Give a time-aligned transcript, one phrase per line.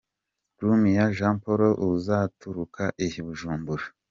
[0.61, 3.85] Rumiya Jean Paul uzaturuka i Bujumbura».